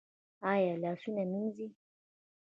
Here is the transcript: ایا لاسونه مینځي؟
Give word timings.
ایا 0.51 0.73
لاسونه 0.81 1.23
مینځي؟ 1.31 1.67